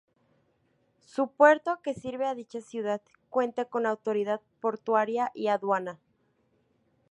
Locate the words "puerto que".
1.27-1.93